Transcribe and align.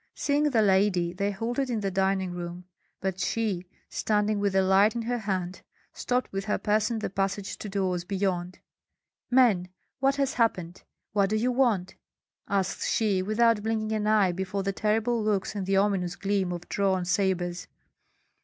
Seeing 0.15 0.45
the 0.49 0.63
lady, 0.63 1.13
they 1.13 1.29
halted 1.29 1.69
in 1.69 1.81
the 1.81 1.91
dining 1.91 2.31
room; 2.31 2.65
but 3.01 3.19
she, 3.19 3.67
standing 3.87 4.39
with 4.39 4.55
a 4.55 4.63
light 4.63 4.95
in 4.95 5.03
her 5.03 5.19
hand, 5.19 5.61
stopped 5.93 6.31
with 6.31 6.45
her 6.45 6.57
person 6.57 6.97
the 6.97 7.09
passage 7.11 7.55
to 7.59 7.69
doors 7.69 8.03
beyond. 8.03 8.57
"Men, 9.29 9.69
what 9.99 10.15
has 10.15 10.33
happened? 10.33 10.81
What 11.13 11.29
do 11.29 11.35
you 11.35 11.51
want?" 11.51 11.97
asked 12.49 12.83
she, 12.89 13.21
without 13.21 13.61
blinking 13.61 13.91
an 13.91 14.07
eye 14.07 14.31
before 14.31 14.63
the 14.63 14.73
terrible 14.73 15.21
looks 15.23 15.53
and 15.53 15.67
the 15.67 15.77
ominous 15.77 16.15
gleam 16.15 16.51
of 16.51 16.67
drawn 16.67 17.05
sabres. 17.05 17.67